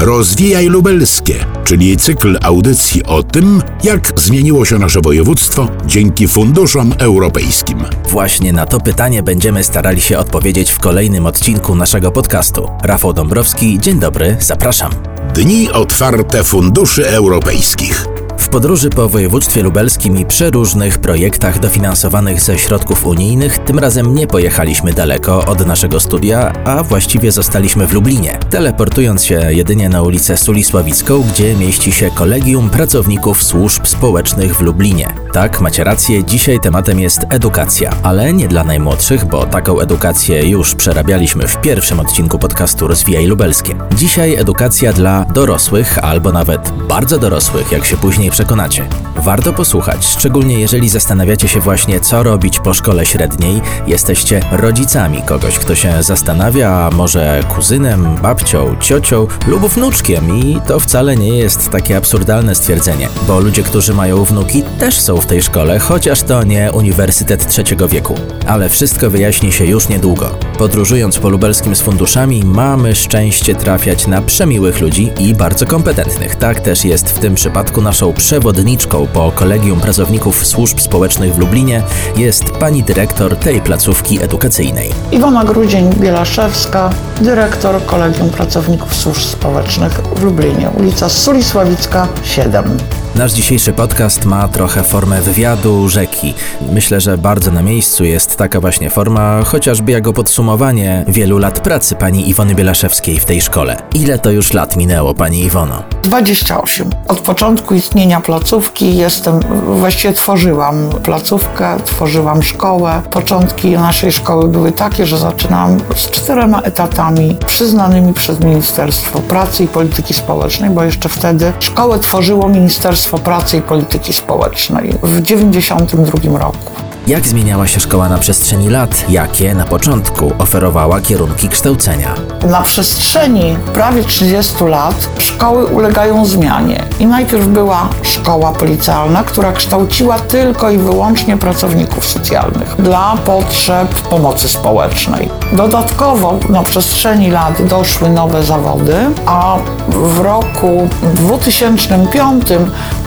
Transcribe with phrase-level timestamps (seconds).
[0.00, 7.78] Rozwijaj Lubelskie, czyli cykl audycji o tym, jak zmieniło się nasze województwo dzięki funduszom europejskim.
[8.08, 12.68] Właśnie na to pytanie będziemy starali się odpowiedzieć w kolejnym odcinku naszego podcastu.
[12.82, 14.92] Rafał Dąbrowski, dzień dobry, zapraszam.
[15.34, 18.19] Dni otwarte funduszy europejskich.
[18.40, 24.26] W podróży po województwie lubelskim i przeróżnych projektach dofinansowanych ze środków unijnych, tym razem nie
[24.26, 30.36] pojechaliśmy daleko od naszego studia, a właściwie zostaliśmy w Lublinie, teleportując się jedynie na ulicę
[30.36, 35.14] Sulisławicką, gdzie mieści się Kolegium Pracowników Służb Społecznych w Lublinie.
[35.32, 40.74] Tak, macie rację, dzisiaj tematem jest edukacja, ale nie dla najmłodszych, bo taką edukację już
[40.74, 43.74] przerabialiśmy w pierwszym odcinku podcastu Rozwijaj Lubelskie.
[43.96, 48.88] Dzisiaj edukacja dla dorosłych, albo nawet bardzo dorosłych, jak się później przekonacie.
[49.16, 55.58] Warto posłuchać, szczególnie jeżeli zastanawiacie się właśnie, co robić po szkole średniej, jesteście rodzicami kogoś,
[55.58, 61.70] kto się zastanawia, a może kuzynem, babcią, ciocią lub wnuczkiem i to wcale nie jest
[61.70, 66.44] takie absurdalne stwierdzenie, bo ludzie, którzy mają wnuki też są w tej szkole, chociaż to
[66.44, 68.14] nie Uniwersytet Trzeciego Wieku.
[68.46, 70.30] Ale wszystko wyjaśni się już niedługo.
[70.58, 76.36] Podróżując po lubelskim z funduszami, mamy szczęście trafiać na przemiłych ludzi i bardzo kompetentnych.
[76.36, 81.82] Tak też jest w tym przypadku naszą przewodniczką po Kolegium Pracowników Służb Społecznych w Lublinie
[82.16, 84.90] jest pani dyrektor tej placówki edukacyjnej.
[85.12, 86.90] Iwona Grudzień-Bielaszewska,
[87.20, 92.78] dyrektor Kolegium Pracowników Służb Społecznych w Lublinie, ulica Sulisławicka 7.
[93.14, 96.34] Nasz dzisiejszy podcast ma trochę formę wywiadu rzeki.
[96.72, 101.94] Myślę, że bardzo na miejscu jest taka właśnie forma, chociażby jako podsumowanie wielu lat pracy
[101.94, 103.76] pani Iwony Bielaszewskiej w tej szkole.
[103.94, 105.82] Ile to już lat minęło, pani Iwono?
[106.02, 106.90] 28.
[107.08, 113.02] Od początku istnienia placówki jestem, właściwie tworzyłam placówkę, tworzyłam szkołę.
[113.10, 119.68] Początki naszej szkoły były takie, że zaczynałam z czterema etatami przyznanymi przez Ministerstwo Pracy i
[119.68, 126.89] Polityki Społecznej, bo jeszcze wtedy szkołę tworzyło Ministerstwo Pracy i Polityki Społecznej w 92 roku.
[127.10, 129.04] Jak zmieniała się szkoła na przestrzeni lat?
[129.08, 132.14] Jakie na początku oferowała kierunki kształcenia?
[132.48, 136.84] Na przestrzeni prawie 30 lat szkoły ulegają zmianie.
[137.00, 144.48] I najpierw była szkoła policjalna, która kształciła tylko i wyłącznie pracowników socjalnych dla potrzeb pomocy
[144.48, 145.30] społecznej.
[145.52, 148.94] Dodatkowo na przestrzeni lat doszły nowe zawody,
[149.26, 149.56] a
[149.88, 152.44] w roku 2005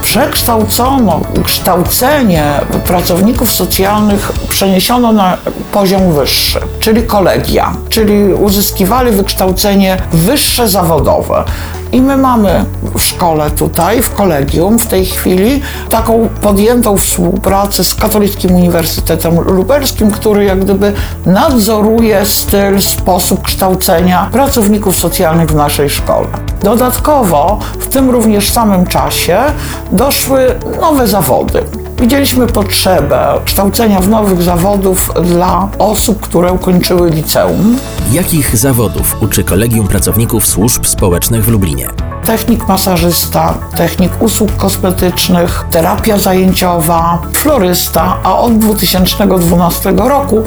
[0.02, 3.93] przekształcono kształcenie pracowników socjalnych,
[4.48, 5.36] przeniesiono na
[5.72, 11.44] poziom wyższy, czyli kolegia, czyli uzyskiwali wykształcenie wyższe zawodowe.
[11.92, 17.94] I my mamy w szkole tutaj, w kolegium w tej chwili, taką podjętą współpracę z
[17.94, 20.92] Katolickim Uniwersytetem Lubelskim, który jak gdyby
[21.26, 26.26] nadzoruje styl, sposób kształcenia pracowników socjalnych w naszej szkole.
[26.62, 29.38] Dodatkowo w tym również samym czasie
[29.92, 31.83] doszły nowe zawody.
[32.04, 37.78] Widzieliśmy potrzebę kształcenia w nowych zawodów dla osób, które ukończyły liceum.
[38.12, 41.88] Jakich zawodów uczy Kolegium Pracowników Służb Społecznych w Lublinie?
[42.24, 50.42] technik masażysta, technik usług kosmetycznych, terapia zajęciowa, florysta, a od 2012 roku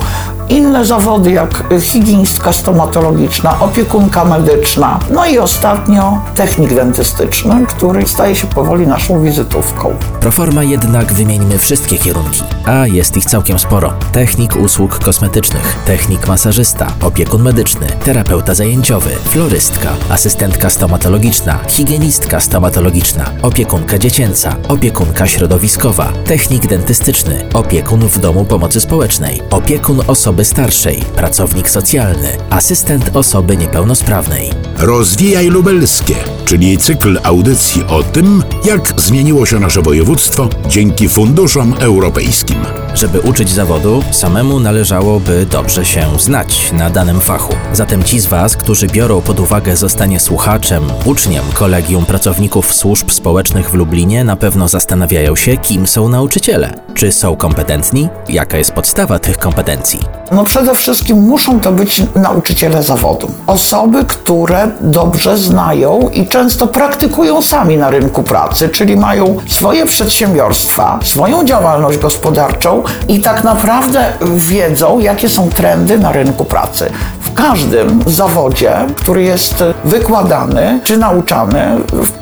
[0.49, 8.47] inne zawody jak higienistka stomatologiczna, opiekunka medyczna, no i ostatnio technik dentystyczny, który staje się
[8.47, 9.95] powoli naszą wizytówką.
[10.19, 13.93] Proforma jednak wymieńmy wszystkie kierunki, a jest ich całkiem sporo.
[14.11, 23.97] Technik usług kosmetycznych, technik masażysta, opiekun medyczny, terapeuta zajęciowy, florystka, asystentka stomatologiczna, higienistka stomatologiczna, opiekunka
[23.97, 32.37] dziecięca, opiekunka środowiskowa, technik dentystyczny, opiekun w domu pomocy społecznej, opiekun osoby starszej, pracownik socjalny,
[32.49, 34.49] asystent osoby niepełnosprawnej.
[34.77, 36.15] Rozwijaj Lubelskie,
[36.45, 42.57] czyli cykl audycji o tym, jak zmieniło się nasze województwo dzięki funduszom europejskim.
[42.95, 47.53] Żeby uczyć zawodu, samemu należałoby dobrze się znać na danym fachu.
[47.73, 53.69] Zatem ci z Was, którzy biorą pod uwagę zostanie słuchaczem, uczniem Kolegium Pracowników Służb Społecznych
[53.69, 56.73] w Lublinie, na pewno zastanawiają się, kim są nauczyciele.
[56.93, 58.09] Czy są kompetentni?
[58.29, 59.99] Jaka jest podstawa tych kompetencji?
[60.31, 63.31] No przede wszystkim muszą to być nauczyciele zawodu.
[63.47, 70.99] Osoby, które dobrze znają i często praktykują sami na rynku pracy, czyli mają swoje przedsiębiorstwa,
[71.03, 76.89] swoją działalność gospodarczą i tak naprawdę wiedzą, jakie są trendy na rynku pracy.
[77.19, 81.61] W każdym zawodzie, który jest wykładany czy nauczany,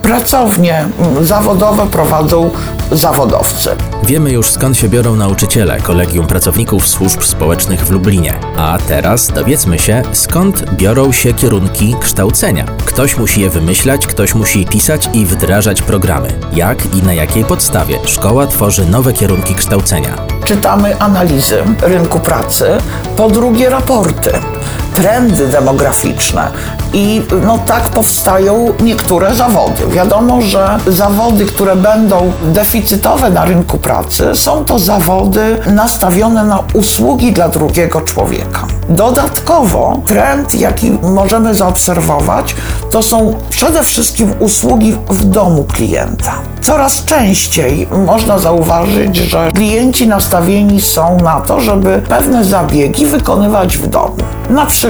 [0.02, 0.86] pracownie
[1.22, 2.50] zawodowe prowadzą
[2.92, 3.70] zawodowcy.
[4.04, 8.34] Wiemy już skąd się biorą nauczyciele Kolegium Pracowników Służb Społecznych w Lublinie.
[8.58, 12.66] A teraz dowiedzmy się, skąd biorą się kierunki kształcenia.
[12.86, 16.28] Ktoś musi je wymyślać, ktoś musi pisać i wdrażać programy.
[16.54, 20.16] Jak i na jakiej podstawie szkoła tworzy nowe kierunki kształcenia.
[20.46, 22.66] Czytamy analizy rynku pracy,
[23.18, 24.32] po drugie raporty
[24.96, 26.48] trendy demograficzne
[26.94, 29.88] i no tak powstają niektóre zawody.
[29.88, 37.32] Wiadomo, że zawody, które będą deficytowe na rynku pracy, są to zawody nastawione na usługi
[37.34, 38.68] dla drugiego człowieka.
[38.90, 42.56] Dodatkowo trend, jaki możemy zaobserwować,
[42.92, 46.34] to są przede wszystkim usługi w domu klienta.
[46.62, 53.88] Coraz częściej można zauważyć, że klienci nastawieni są na to, żeby pewne zabiegi wykonywać w
[53.88, 54.16] domu.
[54.50, 54.85] Na przykład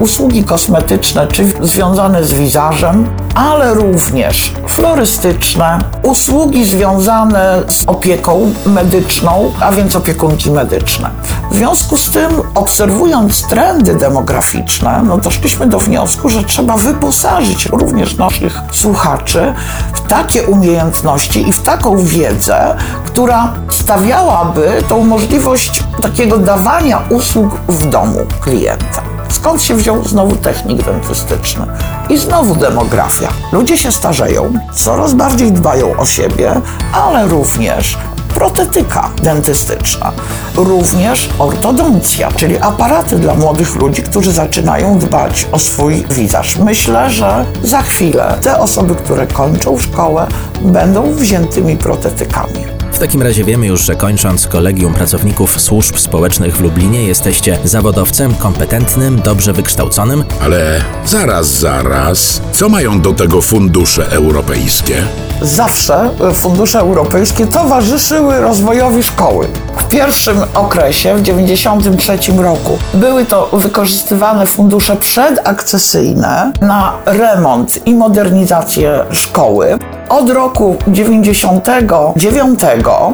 [0.00, 9.72] usługi kosmetyczne czy związane z wizażem, ale również florystyczne, usługi związane z opieką medyczną, a
[9.72, 11.10] więc opiekunki medyczne.
[11.50, 18.16] W związku z tym, obserwując trendy demograficzne, no doszliśmy do wniosku, że trzeba wyposażyć również
[18.16, 19.54] naszych słuchaczy
[19.92, 22.76] w takie umiejętności i w taką wiedzę,
[23.06, 29.15] która stawiałaby tą możliwość takiego dawania usług w domu klienta.
[29.28, 31.66] Skąd się wziął znowu technik dentystyczny?
[32.08, 33.28] I znowu demografia.
[33.52, 36.60] Ludzie się starzeją, coraz bardziej dbają o siebie,
[36.92, 37.98] ale również
[38.34, 40.12] protetyka dentystyczna,
[40.56, 46.56] również ortodoncja, czyli aparaty dla młodych ludzi, którzy zaczynają dbać o swój wizaż.
[46.56, 50.26] Myślę, że za chwilę te osoby, które kończą szkołę,
[50.60, 52.75] będą wziętymi protetykami.
[52.96, 58.34] W takim razie wiemy już, że kończąc Kolegium Pracowników Służb Społecznych w Lublinie jesteście zawodowcem
[58.34, 60.24] kompetentnym, dobrze wykształconym.
[60.42, 62.40] Ale zaraz, zaraz.
[62.52, 65.02] Co mają do tego fundusze europejskie?
[65.42, 69.48] Zawsze fundusze europejskie towarzyszyły rozwojowi szkoły.
[69.78, 79.04] W pierwszym okresie, w 1993 roku, były to wykorzystywane fundusze przedakcesyjne na remont i modernizację
[79.10, 79.78] szkoły.
[80.08, 82.60] Od roku 99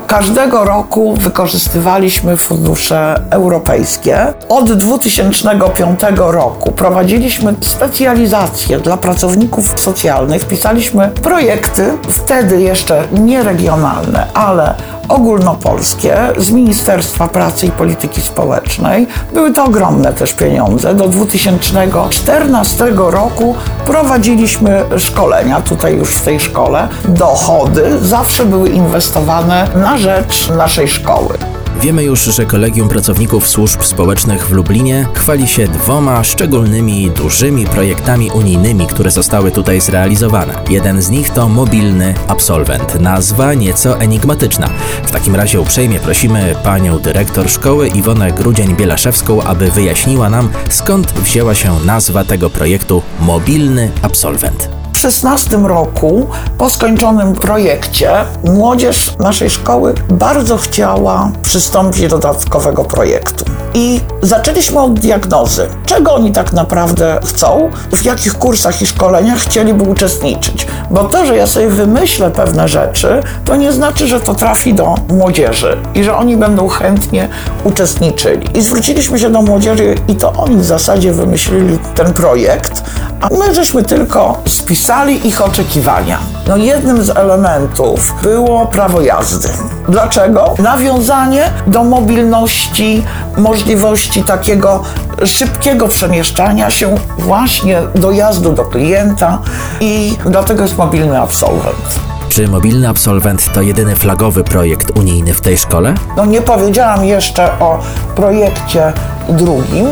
[0.07, 4.27] każdego roku wykorzystywaliśmy fundusze europejskie.
[4.49, 14.75] Od 2005 roku prowadziliśmy specjalizację dla pracowników socjalnych, pisaliśmy projekty, wtedy jeszcze nie regionalne, ale
[15.13, 19.07] ogólnopolskie z Ministerstwa Pracy i Polityki Społecznej.
[19.35, 20.95] Były to ogromne też pieniądze.
[20.95, 23.55] Do 2014 roku
[23.87, 26.89] prowadziliśmy szkolenia tutaj już w tej szkole.
[27.09, 31.62] Dochody zawsze były inwestowane na rzecz naszej szkoły.
[31.81, 38.31] Wiemy już, że Kolegium Pracowników Służb Społecznych w Lublinie chwali się dwoma szczególnymi, dużymi projektami
[38.31, 40.55] unijnymi, które zostały tutaj zrealizowane.
[40.71, 43.01] Jeden z nich to mobilny absolwent.
[43.01, 44.71] Nazwa nieco enigmatyczna.
[45.05, 51.55] W takim razie uprzejmie prosimy panią dyrektor szkoły Iwonę Grudzień-Bielaszewską, aby wyjaśniła nam, skąd wzięła
[51.55, 54.82] się nazwa tego projektu Mobilny Absolwent.
[55.03, 56.27] 2016 roku,
[56.59, 58.11] po skończonym projekcie,
[58.45, 63.45] młodzież naszej szkoły bardzo chciała przystąpić do dodatkowego projektu.
[63.75, 69.85] I zaczęliśmy od diagnozy, czego oni tak naprawdę chcą, w jakich kursach i szkoleniach chcieliby
[69.85, 70.67] uczestniczyć.
[70.91, 74.95] Bo to, że ja sobie wymyślę pewne rzeczy, to nie znaczy, że to trafi do
[75.09, 77.29] młodzieży i że oni będą chętnie
[77.65, 78.59] uczestniczyli.
[78.59, 82.83] I zwróciliśmy się do młodzieży i to oni w zasadzie wymyślili ten projekt,
[83.21, 86.19] a my żeśmy tylko spisali ich oczekiwania.
[86.49, 89.49] No jednym z elementów było prawo jazdy.
[89.89, 90.55] Dlaczego?
[90.59, 93.05] Nawiązanie do mobilności,
[93.37, 94.83] możliwości takiego
[95.25, 99.39] szybkiego przemieszczania się właśnie dojazdu do klienta
[99.81, 102.01] i dlatego jest mobilny absolwent.
[102.29, 105.95] Czy mobilny absolwent to jedyny flagowy projekt unijny w tej szkole?
[106.17, 107.79] No nie powiedziałam jeszcze o
[108.15, 108.93] projekcie
[109.29, 109.87] drugim,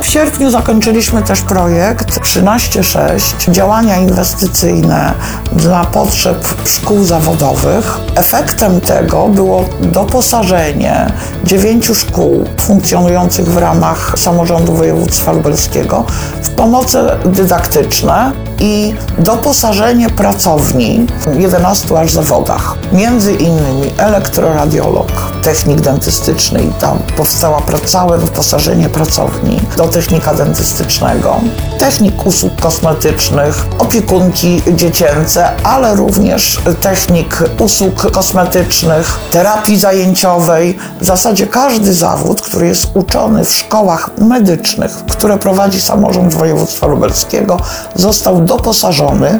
[0.00, 5.14] w sierpniu zakończyliśmy też projekt 13.6 działania inwestycyjne
[5.52, 7.98] dla potrzeb szkół zawodowych.
[8.16, 11.12] Efektem tego było doposażenie
[11.44, 16.04] dziewięciu szkół funkcjonujących w ramach samorządu województwa lubelskiego
[16.42, 22.74] w pomoce dydaktyczne i doposażenie pracowni w 11 aż zawodach.
[22.92, 31.40] Między innymi elektroradiolog, technik dentystyczny i tam powstała całe wyposażenie pracowni do technika dentystycznego,
[31.78, 40.78] technik usług kosmetycznych, opiekunki dziecięce, ale również technik usług kosmetycznych, terapii zajęciowej.
[41.00, 47.56] W zasadzie każdy zawód, który jest uczony w szkołach medycznych, które prowadzi samorząd województwa lubelskiego,
[47.94, 49.38] został doposażony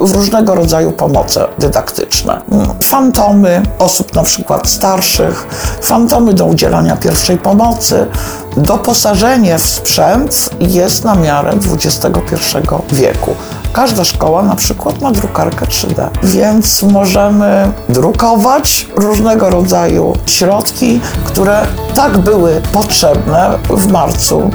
[0.00, 2.40] w różnego rodzaju pomoce dydaktyczne.
[2.82, 5.46] Fantomy osób na przykład starszych,
[5.82, 8.06] fantomy do udzielania pierwszej pomocy,
[8.56, 12.36] doposażenie w sprzęt jest na miarę XXI
[12.92, 13.34] wieku.
[13.72, 22.18] Każda szkoła na przykład ma drukarkę 3D, więc możemy drukować różnego rodzaju środki, które tak
[22.18, 24.50] były potrzebne w marcu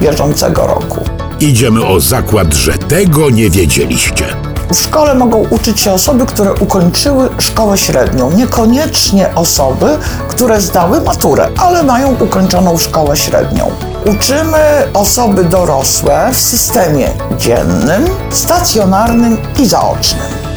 [0.00, 1.00] bieżącego roku.
[1.42, 4.24] Idziemy o zakład, że tego nie wiedzieliście.
[4.70, 11.48] W szkole mogą uczyć się osoby, które ukończyły szkołę średnią, niekoniecznie osoby, które zdały maturę,
[11.56, 13.70] ale mają ukończoną szkołę średnią.
[14.04, 20.51] Uczymy osoby dorosłe w systemie dziennym, stacjonarnym i zaocznym.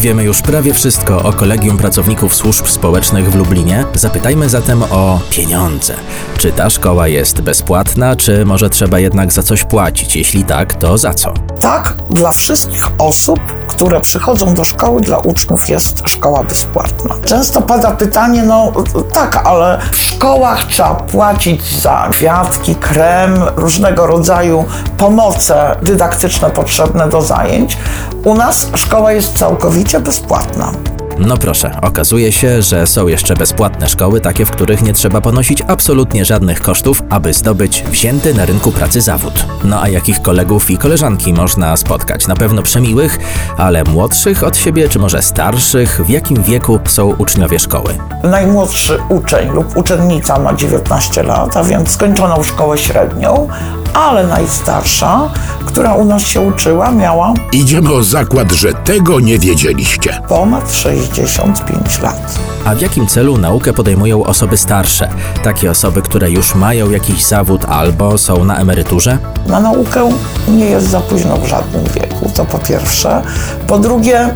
[0.00, 3.84] Wiemy już prawie wszystko o Kolegium Pracowników Służb Społecznych w Lublinie.
[3.94, 5.94] Zapytajmy zatem o pieniądze.
[6.38, 10.16] Czy ta szkoła jest bezpłatna, czy może trzeba jednak za coś płacić?
[10.16, 11.49] Jeśli tak, to za co?
[11.60, 17.14] Tak, dla wszystkich osób, które przychodzą do szkoły, dla uczniów jest szkoła bezpłatna.
[17.24, 18.72] Często pada pytanie, no
[19.12, 24.64] tak, ale w szkołach trzeba płacić za kwiatki, krem, różnego rodzaju
[24.98, 27.76] pomoce dydaktyczne potrzebne do zajęć.
[28.24, 30.72] U nas szkoła jest całkowicie bezpłatna.
[31.18, 35.62] No proszę, okazuje się, że są jeszcze bezpłatne szkoły, takie, w których nie trzeba ponosić
[35.68, 39.46] absolutnie żadnych kosztów, aby zdobyć wzięty na rynku pracy zawód.
[39.64, 42.26] No a jakich kolegów i koleżanki można spotkać?
[42.26, 43.18] Na pewno przemiłych,
[43.56, 46.00] ale młodszych od siebie, czy może starszych?
[46.06, 47.98] W jakim wieku są uczniowie szkoły?
[48.24, 53.48] Najmłodszy uczeń lub uczennica ma 19 lat, a więc skończoną szkołę średnią,
[53.94, 55.30] ale najstarsza,
[55.72, 60.20] która u nas się uczyła, miała Idziemy o zakład, że tego nie wiedzieliście.
[60.28, 62.38] ponad 65 lat.
[62.64, 65.08] A w jakim celu naukę podejmują osoby starsze?
[65.44, 69.18] Takie osoby, które już mają jakiś zawód albo są na emeryturze?
[69.46, 70.08] Na naukę
[70.48, 73.22] nie jest za późno w żadnym wieku, to po pierwsze.
[73.66, 74.28] Po drugie,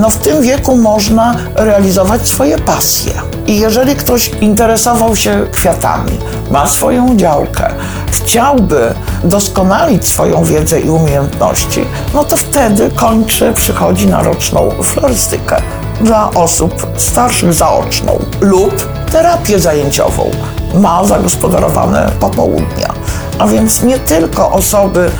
[0.00, 3.12] no w tym wieku można realizować swoje pasje.
[3.46, 6.12] I jeżeli ktoś interesował się kwiatami,
[6.50, 7.70] ma swoją działkę,
[8.10, 8.94] chciałby
[9.24, 11.84] doskonalić swoją wiedzę i umiejętności,
[12.14, 15.62] no to wtedy kończy, przychodzi na roczną florystykę
[16.00, 20.30] dla osób starszych zaoczną lub terapię zajęciową.
[20.74, 22.94] Ma zagospodarowane popołudnia.
[23.38, 25.10] A więc nie tylko osoby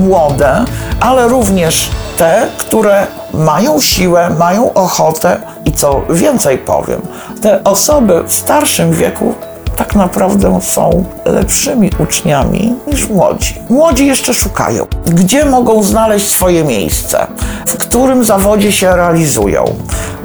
[0.00, 0.64] młode,
[1.00, 7.00] ale również te, które mają siłę, mają ochotę i co więcej powiem,
[7.42, 9.34] te osoby w starszym wieku
[9.76, 13.54] tak naprawdę są lepszymi uczniami niż młodzi.
[13.68, 17.26] Młodzi jeszcze szukają, gdzie mogą znaleźć swoje miejsce,
[17.66, 19.64] w którym zawodzie się realizują.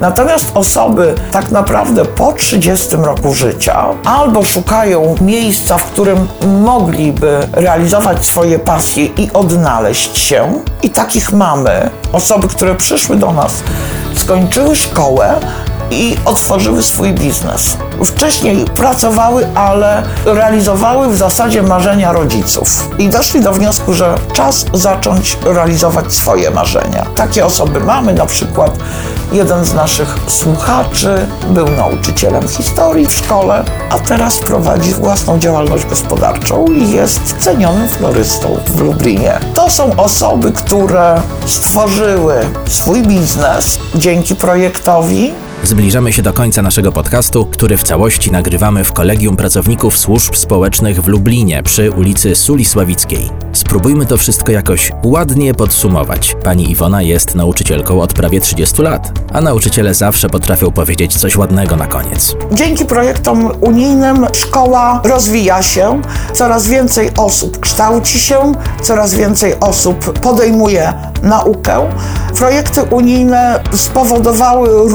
[0.01, 6.27] Natomiast osoby tak naprawdę po 30 roku życia albo szukają miejsca, w którym
[6.63, 10.53] mogliby realizować swoje pasje i odnaleźć się,
[10.84, 11.89] i takich mamy.
[12.13, 13.63] Osoby, które przyszły do nas,
[14.15, 15.36] skończyły szkołę,
[15.91, 17.77] i otworzyły swój biznes.
[18.05, 25.38] Wcześniej pracowały, ale realizowały w zasadzie marzenia rodziców i doszli do wniosku, że czas zacząć
[25.43, 27.05] realizować swoje marzenia.
[27.15, 28.77] Takie osoby mamy, na przykład
[29.31, 36.65] jeden z naszych słuchaczy był nauczycielem historii w szkole, a teraz prowadzi własną działalność gospodarczą
[36.65, 39.39] i jest cenionym florystą w Lublinie.
[39.53, 42.36] To są osoby, które stworzyły
[42.69, 45.33] swój biznes dzięki projektowi,
[45.63, 51.01] Zbliżamy się do końca naszego podcastu, który w całości nagrywamy w Kolegium Pracowników Służb Społecznych
[51.01, 53.30] w Lublinie przy ulicy Sulisławickiej.
[53.53, 56.36] Spróbujmy to wszystko jakoś ładnie podsumować.
[56.44, 61.75] Pani Iwona jest nauczycielką od prawie 30 lat, a nauczyciele zawsze potrafią powiedzieć coś ładnego
[61.75, 62.36] na koniec.
[62.51, 66.01] Dzięki projektom unijnym szkoła rozwija się,
[66.34, 68.51] coraz więcej osób kształci się,
[68.82, 71.89] coraz więcej osób podejmuje naukę.
[72.36, 74.89] Projekty unijne spowodowały